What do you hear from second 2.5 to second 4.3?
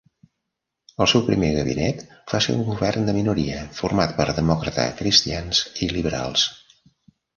un govern de minoria format per